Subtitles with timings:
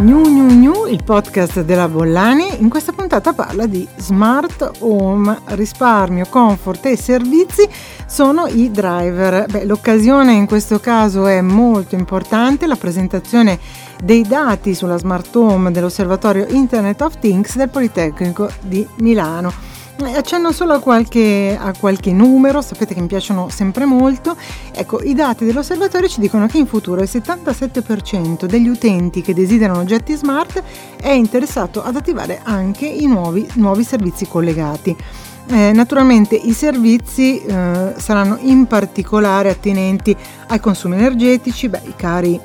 [0.00, 6.24] New New New, il podcast della Bollani, in questa puntata parla di smart home, risparmio,
[6.30, 7.68] comfort e servizi
[8.06, 9.46] sono i driver.
[9.50, 13.58] Beh, l'occasione in questo caso è molto importante, la presentazione
[14.00, 19.67] dei dati sulla smart home dell'osservatorio Internet of Things del Politecnico di Milano.
[20.00, 24.36] Eh, accenno solo a qualche, a qualche, numero, sapete che mi piacciono sempre molto.
[24.72, 29.80] Ecco, i dati dell'osservatorio ci dicono che in futuro il 77% degli utenti che desiderano
[29.80, 30.62] oggetti smart
[31.00, 34.96] è interessato ad attivare anche i nuovi, nuovi servizi collegati.
[35.50, 40.14] Eh, naturalmente i servizi eh, saranno in particolare attinenti
[40.46, 42.40] ai consumi energetici, beh, i cari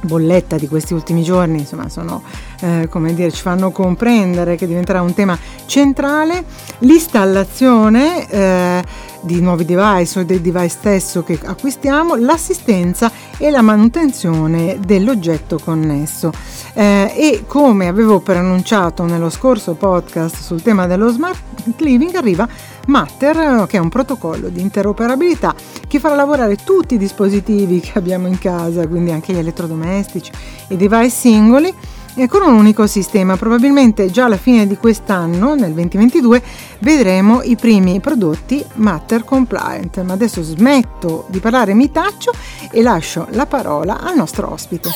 [0.00, 2.22] bolletta di questi ultimi giorni, insomma, sono,
[2.62, 6.44] eh, come dire, ci fanno comprendere che diventerà un tema centrale.
[6.78, 8.84] L'installazione eh,
[9.22, 16.32] di nuovi device o del device stesso che acquistiamo, l'assistenza e la manutenzione dell'oggetto connesso.
[16.74, 21.40] Eh, e come avevo preannunciato nello scorso podcast sul tema dello smart
[21.78, 22.48] living, arriva
[22.86, 25.54] Matter, che è un protocollo di interoperabilità
[25.86, 30.30] che farà lavorare tutti i dispositivi che abbiamo in casa, quindi anche gli elettrodomestici,
[30.68, 31.72] i device singoli,
[32.14, 33.36] e con un unico sistema.
[33.36, 36.42] Probabilmente già alla fine di quest'anno, nel 2022,
[36.80, 40.02] vedremo i primi prodotti Matter compliant.
[40.02, 42.32] Ma adesso smetto di parlare, mi taccio
[42.70, 44.88] e lascio la parola al nostro ospite.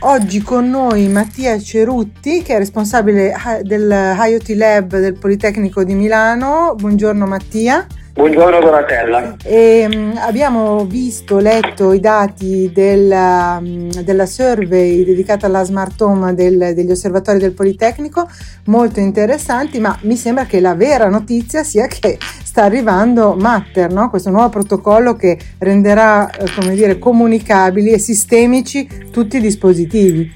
[0.00, 6.74] Oggi con noi Mattia Cerutti, che è responsabile del IoT Lab del Politecnico di Milano.
[6.76, 7.86] Buongiorno Mattia.
[8.14, 9.34] Buongiorno Donatella.
[9.42, 16.32] E, um, abbiamo visto, letto i dati della, um, della survey dedicata alla smart home
[16.32, 18.30] del, degli osservatori del Politecnico,
[18.66, 24.10] molto interessanti, ma mi sembra che la vera notizia sia che sta arrivando Matter, no?
[24.10, 30.32] questo nuovo protocollo che renderà eh, come dire, comunicabili e sistemici tutti i dispositivi.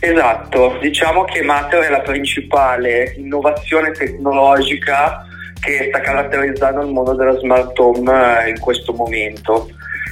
[0.00, 5.26] Esatto, diciamo che Matter è la principale innovazione tecnologica
[5.60, 9.68] che sta caratterizzando il mondo della smart home eh, in questo momento.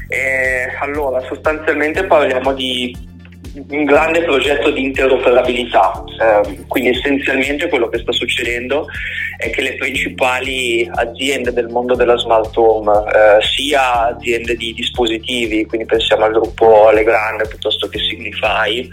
[0.09, 3.08] E allora, sostanzialmente parliamo di
[3.69, 8.87] un grande progetto di interoperabilità, eh, quindi essenzialmente quello che sta succedendo
[9.37, 15.65] è che le principali aziende del mondo della smart home, eh, sia aziende di dispositivi,
[15.67, 18.89] quindi pensiamo al gruppo Legrand piuttosto che Signify,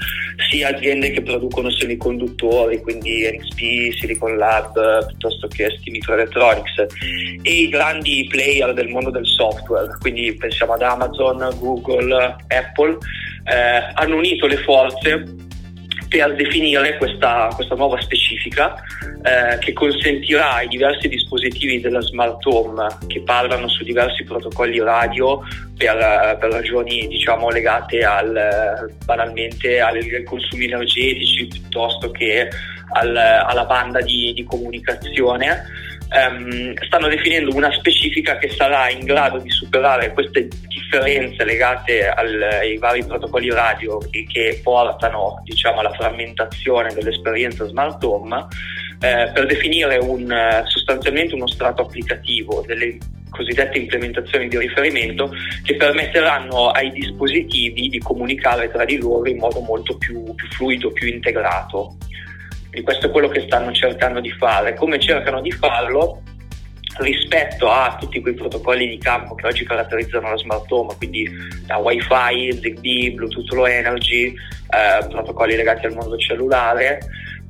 [0.50, 6.86] sia aziende che producono semiconduttori, quindi NXP, Silicon Lab piuttosto che ST Microelectronics,
[7.42, 12.98] e i grandi player del mondo del software, quindi pensiamo ad Amazon, Google, Apple,
[13.46, 15.24] eh, hanno unito le forze
[16.08, 18.76] per definire questa, questa nuova specifica
[19.24, 25.42] eh, che consentirà ai diversi dispositivi della smart home che parlano su diversi protocolli radio
[25.76, 32.48] per, per ragioni diciamo, legate al, banalmente ai consumi energetici piuttosto che
[32.94, 35.64] al, alla banda di, di comunicazione
[36.10, 42.42] ehm, stanno definendo una specifica che sarà in grado di superare queste differenze legate al,
[42.42, 48.48] ai vari protocolli radio che portano diciamo, alla frammentazione dell'esperienza smart home
[49.00, 52.98] eh, per definire un, sostanzialmente uno strato applicativo delle
[53.36, 55.30] cosiddette implementazioni di riferimento
[55.64, 60.92] che permetteranno ai dispositivi di comunicare tra di loro in modo molto più, più fluido,
[60.92, 61.98] più integrato.
[62.76, 64.74] E questo è quello che stanno cercando di fare.
[64.76, 66.22] Come cercano di farlo?
[66.98, 71.30] rispetto a tutti quei protocolli di campo che oggi caratterizzano la smart home, quindi
[71.66, 77.00] da Wi-Fi, Zigbee, Bluetooth Low Energy, eh, protocolli legati al mondo cellulare,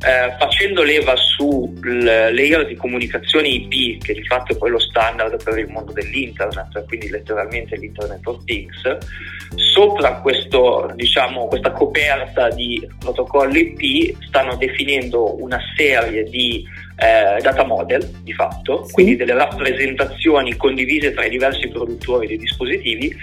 [0.06, 5.44] eh, facendo leva sul layer di comunicazione IP, che di fatto è poi lo standard
[5.44, 8.98] per il mondo dell'internet, quindi letteralmente l'Internet of Things,
[9.56, 16.64] sopra questo, diciamo, questa coperta di protocolli IP stanno definendo una serie di
[16.98, 23.14] eh, data model di fatto, quindi delle rappresentazioni condivise tra i diversi produttori dei dispositivi,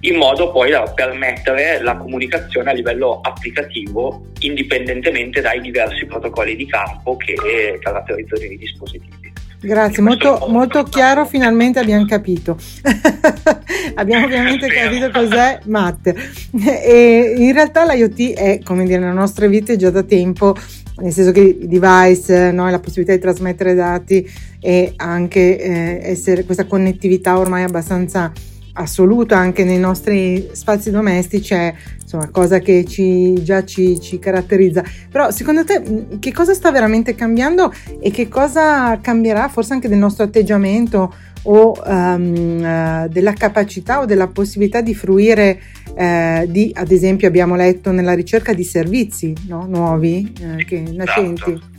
[0.00, 6.66] in modo poi da permettere la comunicazione a livello applicativo indipendentemente dai diversi protocolli di
[6.66, 9.30] campo che caratterizzano i dispositivi.
[9.62, 12.56] Grazie, molto, molto chiaro, finalmente abbiamo capito.
[13.94, 16.16] abbiamo ovviamente capito cos'è Matte.
[16.82, 20.56] E in realtà l'IoT è, come dire, nelle nostre vite già da tempo
[21.00, 24.28] nel senso che i device, no, la possibilità di trasmettere dati
[24.60, 28.32] e anche eh, essere questa connettività ormai abbastanza
[28.72, 34.82] assoluta anche nei nostri spazi domestici è insomma cosa che ci, già ci, ci, caratterizza.
[35.10, 39.98] Però secondo te che cosa sta veramente cambiando e che cosa cambierà forse anche del
[39.98, 41.12] nostro atteggiamento
[41.42, 45.60] o um, della capacità o della possibilità di fruire
[45.94, 49.66] uh, di, ad esempio abbiamo letto nella ricerca di servizi no?
[49.66, 51.50] nuovi uh, che nascenti.
[51.52, 51.78] Esatto.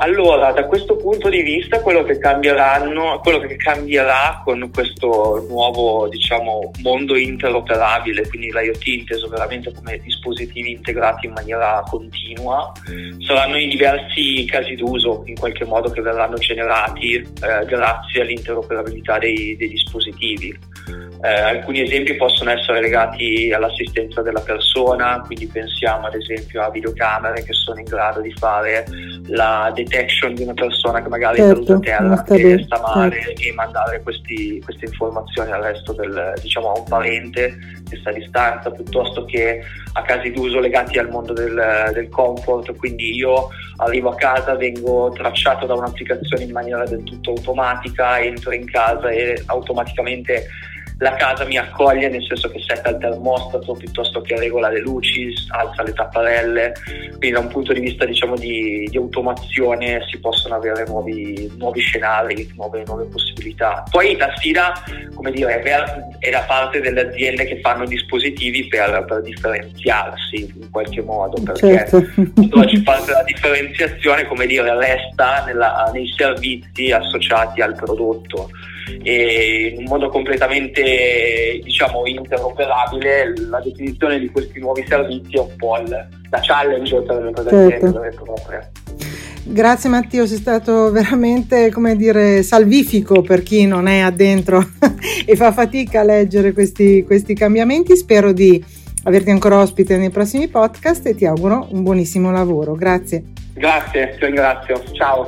[0.00, 6.06] Allora, da questo punto di vista, quello che cambieranno, quello che cambierà con questo nuovo
[6.08, 12.72] diciamo, mondo interoperabile, quindi l'IoT inteso veramente come dispositivi integrati in maniera continua,
[13.26, 19.56] saranno i diversi casi d'uso in qualche modo che verranno generati eh, grazie all'interoperabilità dei,
[19.56, 20.56] dei dispositivi.
[21.20, 27.42] Eh, alcuni esempi possono essere legati all'assistenza della persona, quindi pensiamo ad esempio a videocamere
[27.42, 28.84] che sono in grado di fare
[29.26, 33.22] la detection di una persona che magari certo, è caduta a terra e sta male
[33.22, 33.42] certo.
[33.42, 37.56] e mandare questi, queste informazioni al resto del, diciamo, a un parente
[37.88, 39.62] che sta a distanza piuttosto che
[39.92, 43.48] a casi d'uso legati al mondo del, del comfort, quindi io
[43.78, 49.08] arrivo a casa, vengo tracciato da un'applicazione in maniera del tutto automatica, entro in casa
[49.08, 50.46] e automaticamente
[50.98, 55.32] la casa mi accoglie nel senso che setta il termostato piuttosto che regola le luci,
[55.50, 56.72] alza le tapparelle,
[57.10, 61.80] quindi da un punto di vista diciamo di, di automazione si possono avere nuovi, nuovi
[61.80, 63.84] scenari, nuove, nuove, possibilità.
[63.88, 64.72] Poi la sfida
[65.14, 70.70] come dire, è, è da parte delle aziende che fanno dispositivi per, per differenziarsi in
[70.70, 72.04] qualche modo, perché certo.
[72.58, 78.50] oggi parte della differenziazione come dire, resta nella, nei servizi associati al prodotto
[79.02, 85.56] e in un modo completamente diciamo interoperabile la definizione di questi nuovi servizi è un
[85.56, 88.86] po' la challenge per le aziende certo.
[89.50, 94.62] Grazie Matteo, sei stato veramente, come dire, salvifico per chi non è addentro
[95.24, 97.96] e fa fatica a leggere questi, questi cambiamenti.
[97.96, 98.62] Spero di
[99.04, 102.74] averti ancora ospite nei prossimi podcast e ti auguro un buonissimo lavoro.
[102.74, 103.24] Grazie.
[103.54, 104.82] Grazie, ti ringrazio.
[104.92, 105.24] Ciao.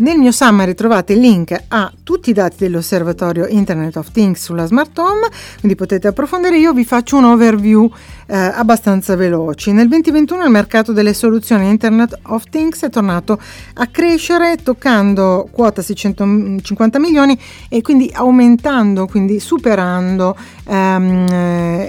[0.00, 4.64] Nel mio summary trovate il link a tutti i dati dell'osservatorio Internet of Things sulla
[4.64, 5.26] smart home,
[5.58, 6.56] quindi potete approfondire.
[6.56, 7.90] Io vi faccio un overview
[8.28, 9.72] eh, abbastanza veloci.
[9.72, 13.40] Nel 2021 il mercato delle soluzioni Internet of Things è tornato
[13.74, 17.36] a crescere toccando quota 650 milioni
[17.68, 21.26] e quindi aumentando, quindi superando ehm,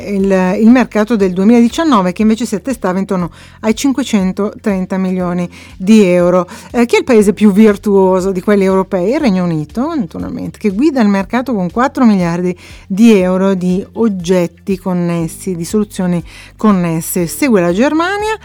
[0.08, 3.30] il, il, mercato del 2019 che invece si attestava intorno
[3.60, 5.48] ai 530 milioni
[5.78, 6.48] di euro.
[6.72, 7.98] Eh, chi è il paese più virtuoso?
[8.00, 12.58] Virtuoso di quelli europei, il Regno Unito, naturalmente, che guida il mercato con 4 miliardi
[12.88, 16.24] di euro di oggetti connessi, di soluzioni
[16.56, 17.28] connesse.
[17.28, 18.38] Segue la Germania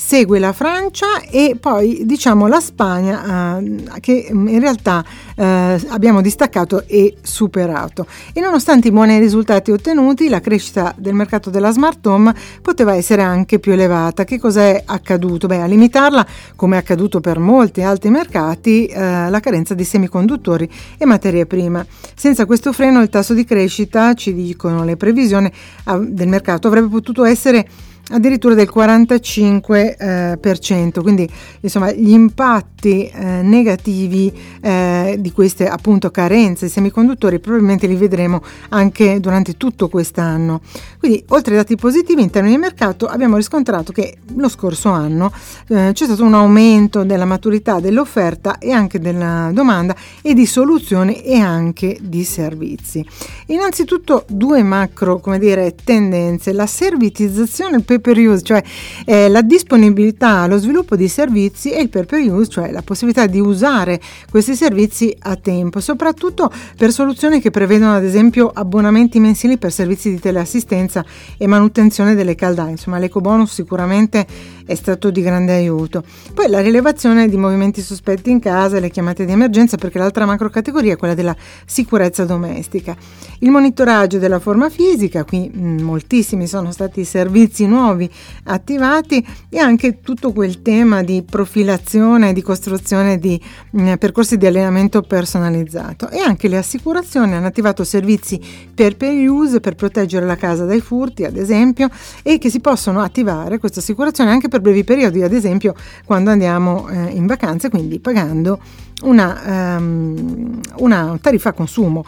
[0.00, 5.04] segue la Francia e poi diciamo la Spagna eh, che in realtà
[5.34, 8.06] eh, abbiamo distaccato e superato.
[8.32, 13.22] E nonostante i buoni risultati ottenuti, la crescita del mercato della smart home poteva essere
[13.22, 14.22] anche più elevata.
[14.22, 15.48] Che cosa è accaduto?
[15.48, 16.24] Beh, a limitarla,
[16.54, 21.86] come è accaduto per molti altri mercati, eh, la carenza di semiconduttori e materie prime.
[22.14, 25.50] Senza questo freno il tasso di crescita, ci dicono le previsioni
[25.84, 27.66] del mercato, avrebbe potuto essere
[28.10, 31.28] addirittura del 45%, eh, quindi
[31.60, 39.20] insomma gli impatti eh, negativi eh, di queste appunto carenze semiconduttori probabilmente li vedremo anche
[39.20, 40.60] durante tutto quest'anno.
[40.98, 45.32] Quindi oltre ai dati positivi in termini di mercato abbiamo riscontrato che lo scorso anno
[45.68, 51.22] eh, c'è stato un aumento della maturità dell'offerta e anche della domanda e di soluzioni
[51.22, 53.04] e anche di servizi.
[53.46, 58.62] Innanzitutto due macro come dire tendenze, la servitizzazione, il per use, cioè
[59.04, 63.26] eh, la disponibilità allo sviluppo di servizi e il pay per use, cioè la possibilità
[63.26, 64.00] di usare
[64.30, 70.10] questi servizi a tempo, soprattutto per soluzioni che prevedono ad esempio abbonamenti mensili per servizi
[70.10, 71.04] di teleassistenza
[71.36, 72.70] e manutenzione delle caldaie.
[72.72, 74.26] Insomma, l'eco bonus sicuramente
[74.68, 76.04] è stato di grande aiuto.
[76.34, 80.50] Poi la rilevazione di movimenti sospetti in casa le chiamate di emergenza, perché l'altra macro
[80.50, 81.34] categoria è quella della
[81.64, 82.94] sicurezza domestica.
[83.38, 88.10] Il monitoraggio della forma fisica, qui mm, moltissimi sono stati i servizi nuovi
[88.44, 94.36] attivati e anche tutto quel tema di profilazione e di costruzione di mh, mm, percorsi
[94.36, 98.38] di allenamento personalizzato e anche le assicurazioni hanno attivato servizi
[98.74, 101.88] per pay use per proteggere la casa dai furti ad esempio
[102.22, 105.74] e che si possono attivare queste assicurazioni anche per brevi periodi ad esempio
[106.04, 108.58] quando andiamo eh, in vacanze quindi pagando
[109.02, 112.04] una, um, una tariffa consumo.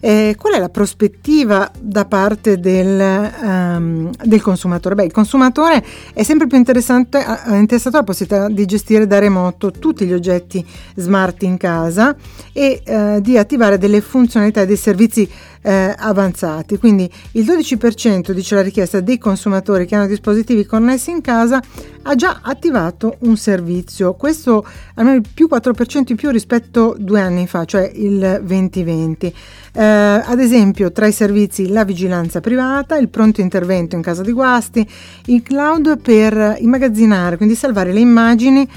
[0.00, 4.94] Eh, qual è la prospettiva da parte del, um, del, consumatore?
[4.94, 10.12] Beh, il consumatore è sempre più interessato alla possibilità di gestire da remoto tutti gli
[10.12, 10.64] oggetti
[10.96, 12.14] smart in casa
[12.52, 15.28] e uh, di attivare delle funzionalità e dei servizi
[15.64, 16.78] eh, avanzati.
[16.78, 21.62] Quindi il 12% dice la richiesta dei consumatori che hanno dispositivi connessi in casa
[22.02, 24.14] ha già attivato un servizio.
[24.14, 29.34] Questo almeno il più 4% in più rispetto a due anni fa, cioè il 2020.
[29.72, 34.32] Eh, ad esempio, tra i servizi la vigilanza privata, il pronto intervento in caso di
[34.32, 34.86] guasti,
[35.26, 38.68] il cloud per immagazzinare, quindi salvare le immagini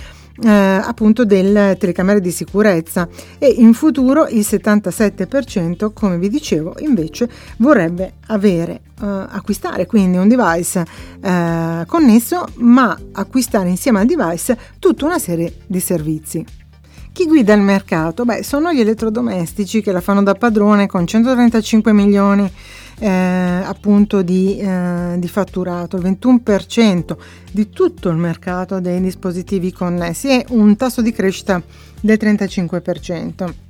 [0.42, 7.30] eh, appunto delle telecamere di sicurezza e in futuro il 77% come vi dicevo invece
[7.58, 10.86] vorrebbe avere eh, acquistare quindi un device
[11.22, 16.46] eh, connesso ma acquistare insieme al device tutta una serie di servizi
[17.18, 18.26] chi guida il mercato?
[18.26, 22.48] Beh, sono gli elettrodomestici che la fanno da padrone con 135 milioni
[23.00, 27.18] eh, appunto di, eh, di, fatturato, il 21%
[27.52, 31.60] di tutto il mercato dei dispositivi connessi e un tasso di crescita
[32.00, 33.67] del 35%.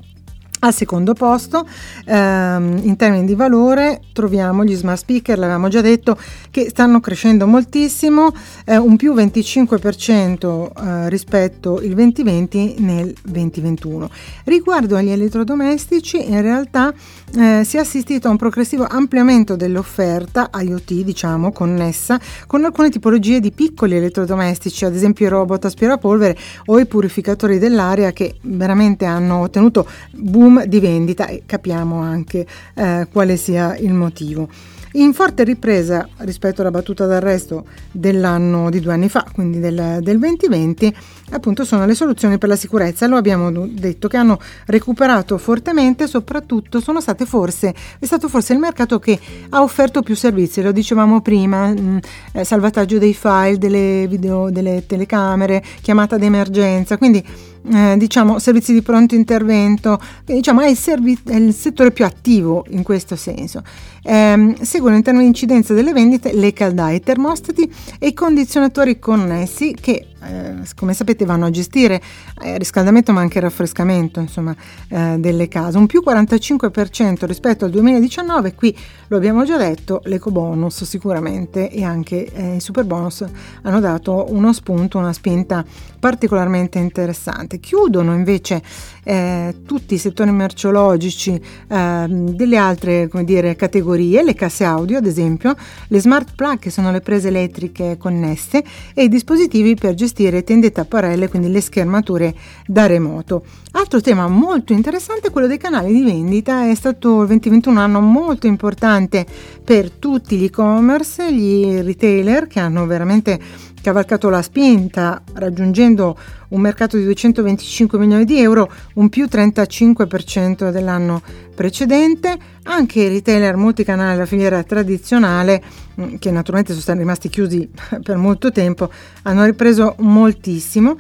[0.68, 1.66] Al secondo posto,
[2.04, 6.18] ehm, in termini di valore, troviamo gli smart speaker, l'avevamo già detto,
[6.52, 8.34] che stanno crescendo moltissimo,
[8.66, 14.10] eh, un più 25% eh, rispetto al 2020 nel 2021.
[14.44, 16.94] Riguardo agli elettrodomestici, in realtà
[17.38, 23.40] eh, si è assistito a un progressivo ampliamento dell'offerta IoT, diciamo, connessa con alcune tipologie
[23.40, 29.40] di piccoli elettrodomestici, ad esempio i robot aspirapolvere o i purificatori dell'aria che veramente hanno
[29.40, 34.50] ottenuto boom di vendita e capiamo anche eh, quale sia il motivo.
[34.94, 40.18] In forte ripresa rispetto alla battuta d'arresto dell'anno di due anni fa, quindi del, del
[40.18, 40.96] 2020,
[41.32, 43.06] appunto sono le soluzioni per la sicurezza.
[43.06, 48.60] Lo abbiamo detto che hanno recuperato fortemente, soprattutto sono state forse, è stato forse il
[48.60, 51.98] mercato che ha offerto più servizi, lo dicevamo prima, mh, mm,
[52.32, 57.24] eh, salvataggio dei file, delle video, delle telecamere, chiamata d'emergenza, quindi
[57.72, 62.66] eh, diciamo servizi di pronto intervento, diciamo è il, servi- è il, settore più attivo
[62.70, 63.64] in questo senso.
[64.04, 69.00] Eh, seguono in termini di incidenza delle vendite le caldaie, i termostati e i condizionatori
[69.00, 72.02] connessi che eh, come sapete vanno a gestire
[72.42, 74.56] eh, riscaldamento ma anche raffrescamento insomma,
[74.90, 78.76] eh, delle case, un più 45% rispetto al 2019, qui
[79.08, 83.26] lo abbiamo già detto, l'eco bonus sicuramente e anche eh, i super bonus
[83.62, 85.64] hanno dato uno spunto, una spinta
[86.00, 87.60] particolarmente interessante.
[87.60, 88.62] Chiudono invece
[89.04, 95.56] eh, tutti i settori merceologici ehm, delle altre dire, categorie, le casse audio ad esempio,
[95.88, 100.44] le smart plug che sono le prese elettriche connesse e i dispositivi per gestire gestire
[100.44, 102.34] tende tapparelle, quindi le schermature
[102.66, 103.44] da remoto.
[103.74, 107.82] Altro tema molto interessante è quello dei canali di vendita, è stato il 2021 un
[107.82, 109.26] anno molto importante
[109.64, 113.40] per tutti gli e-commerce, gli retailer che hanno veramente
[113.82, 116.18] cavalcato la spinta raggiungendo
[116.50, 121.22] un mercato di 225 milioni di euro, un più 35% dell'anno
[121.56, 122.38] precedente.
[122.64, 125.62] Anche i retailer multicanale della filiera tradizionale,
[126.00, 127.70] mm, che naturalmente sono rimasti chiusi
[128.04, 128.90] per molto tempo,
[129.24, 130.98] hanno ripreso moltissimo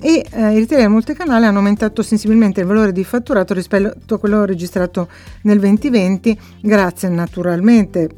[0.00, 4.44] e eh, i retailer multicanale hanno aumentato sensibilmente il valore di fatturato rispetto a quello
[4.44, 5.08] registrato
[5.42, 8.08] nel 2020 grazie naturalmente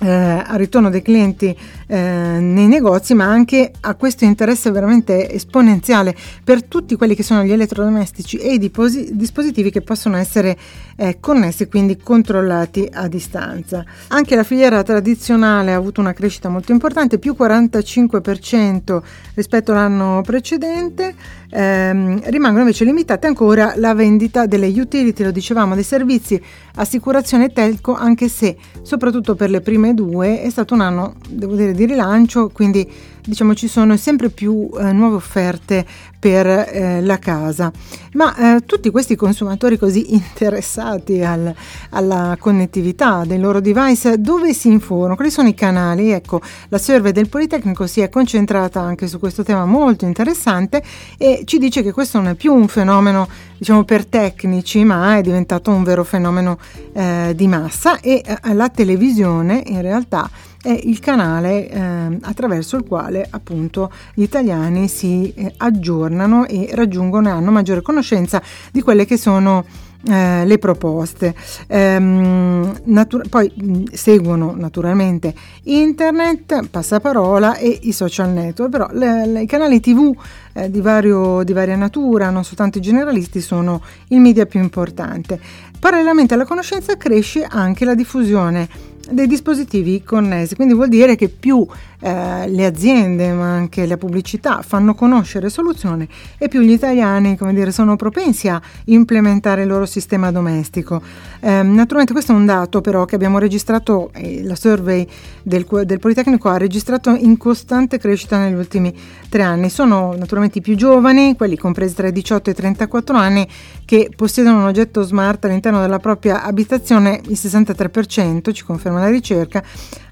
[0.00, 1.96] eh, al ritorno dei clienti eh,
[2.40, 7.52] nei negozi, ma anche a questo interesse veramente esponenziale per tutti quelli che sono gli
[7.52, 10.56] elettrodomestici e i diposi- dispositivi che possono essere
[10.96, 13.84] eh, connessi quindi controllati a distanza.
[14.08, 19.02] Anche la filiera tradizionale ha avuto una crescita molto importante, più 45%
[19.34, 21.14] rispetto all'anno precedente.
[21.50, 26.40] Ehm, rimangono invece limitate ancora la vendita delle utility, lo dicevamo, dei servizi
[26.76, 31.72] assicurazione telco, anche se soprattutto per le prime due è stato un anno, devo dire,
[31.74, 32.88] di rilancio, quindi
[33.26, 35.84] diciamo ci sono sempre più eh, nuove offerte
[36.18, 37.70] per eh, la casa.
[38.12, 41.54] Ma eh, tutti questi consumatori così interessati al,
[41.90, 45.16] alla connettività dei loro device, dove si informano?
[45.16, 46.10] Quali sono i canali?
[46.10, 50.82] Ecco, la survey del Politecnico si è concentrata anche su questo tema molto interessante
[51.18, 53.28] e ci dice che questo non è più un fenomeno
[53.58, 56.58] diciamo per tecnici, ma è diventato un vero fenomeno
[56.92, 60.30] eh, di massa e eh, la televisione in realtà
[60.64, 67.28] è il canale eh, attraverso il quale appunto gli italiani si eh, aggiornano e raggiungono
[67.28, 68.40] e hanno maggiore conoscenza
[68.72, 69.66] di quelle che sono
[70.08, 71.34] eh, le proposte.
[71.66, 79.42] Ehm, natura- poi mh, seguono naturalmente internet, passaparola e i social network, però le, le,
[79.42, 80.16] i canali tv
[80.54, 85.38] eh, di, vario, di varia natura, non soltanto i generalisti, sono il media più importante.
[85.78, 91.66] Parallelamente alla conoscenza cresce anche la diffusione dei dispositivi connessi, quindi vuol dire che più
[92.04, 96.06] eh, le aziende ma anche la pubblicità fanno conoscere soluzioni
[96.36, 101.00] e più gli italiani come dire, sono propensi a implementare il loro sistema domestico.
[101.40, 105.08] Eh, naturalmente questo è un dato però che abbiamo registrato, eh, la survey
[105.42, 108.94] del, del Politecnico ha registrato in costante crescita negli ultimi
[109.30, 109.70] tre anni.
[109.70, 113.48] Sono naturalmente i più giovani, quelli compresi tra i 18 e i 34 anni,
[113.86, 119.62] che possiedono un oggetto smart all'interno della propria abitazione, il 63%, ci conferma la ricerca,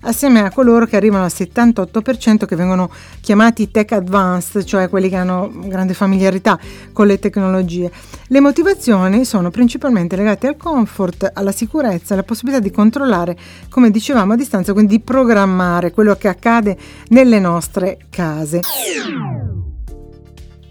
[0.01, 1.82] assieme a coloro che arrivano al 78%
[2.47, 6.59] che vengono chiamati tech advanced, cioè quelli che hanno grande familiarità
[6.93, 7.91] con le tecnologie.
[8.29, 13.37] Le motivazioni sono principalmente legate al comfort, alla sicurezza, alla possibilità di controllare,
[13.69, 16.77] come dicevamo a distanza, quindi di programmare quello che accade
[17.09, 18.61] nelle nostre case.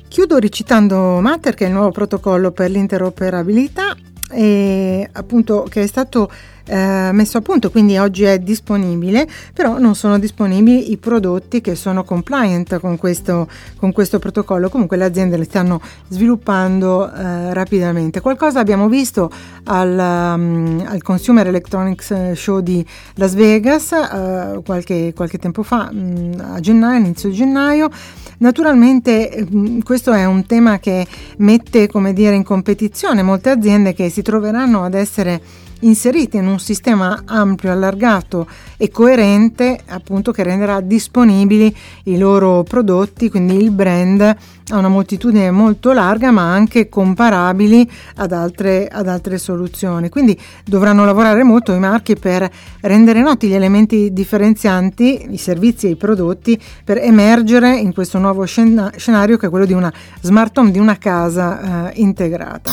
[0.08, 3.96] Chiudo recitando Matter, che è il nuovo protocollo per l'interoperabilità,
[4.30, 6.30] e appunto che è stato
[6.66, 11.76] eh, messo a punto, quindi oggi è disponibile, però non sono disponibili i prodotti che
[11.76, 14.70] sono compliant con questo, con questo protocollo.
[14.70, 18.22] Comunque le aziende le stanno sviluppando eh, rapidamente.
[18.22, 19.30] Qualcosa abbiamo visto
[19.66, 25.98] al, um, al, Consumer Electronics Show di Las Vegas eh, qualche, qualche, tempo fa, mh,
[25.98, 27.90] mm, a gennaio, inizio gennaio.
[28.38, 31.06] Naturalmente mh, mm, questo è un tema che
[31.38, 35.42] mette come dire, in competizione molte aziende che si troveranno ad essere
[35.82, 38.48] inseriti in un sistema ampio, allargato
[38.78, 44.36] e coerente, appunto che renderà disponibili i loro prodotti, quindi il brand
[44.72, 50.10] a una moltitudine molto larga, ma anche comparabili ad altre, ad altre soluzioni.
[50.10, 52.50] Quindi dovranno lavorare molto i marchi per
[52.82, 58.46] rendere noti gli elementi differenzianti, i servizi e i prodotti, per emergere in questo nuovo
[58.46, 62.72] scena- scenario che è quello di una smart home, di una casa eh, integrata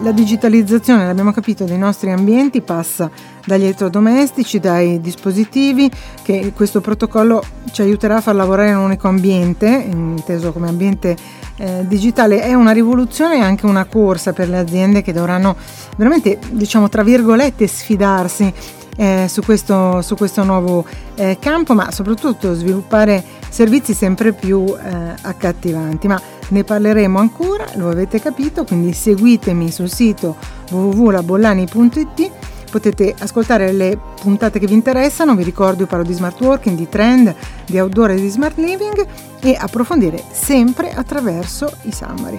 [0.00, 3.10] la digitalizzazione, l'abbiamo capito, dei nostri ambienti passa
[3.44, 5.90] dagli elettrodomestici, dai dispositivi,
[6.22, 11.16] che questo protocollo ci aiuterà a far lavorare in un unico ambiente, inteso come ambiente
[11.56, 12.42] eh, digitale.
[12.42, 15.56] È una rivoluzione e anche una corsa per le aziende che dovranno
[15.96, 18.52] veramente, diciamo, tra virgolette, sfidarsi
[18.96, 20.84] eh, su, questo, su, questo, nuovo
[21.14, 26.08] eh, campo, ma soprattutto sviluppare servizi sempre più eh, accattivanti.
[26.08, 30.36] Ma ne parleremo ancora, lo avete capito, quindi seguitemi sul sito
[30.70, 32.30] www.labollani.it
[32.70, 36.88] potete ascoltare le puntate che vi interessano, vi ricordo io parlo di smart working, di
[36.88, 39.06] trend, di outdoor e di smart living
[39.40, 42.38] e approfondire sempre attraverso i summary.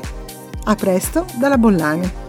[0.66, 2.27] A presto dalla Bollani.